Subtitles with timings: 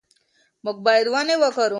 [0.63, 1.65] موږ باید ونې وکرو.